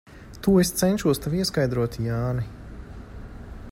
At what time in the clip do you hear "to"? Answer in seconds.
0.45-0.53